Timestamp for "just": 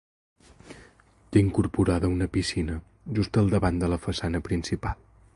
3.19-3.39